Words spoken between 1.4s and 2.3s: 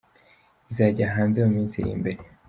mu minsi iri imbere.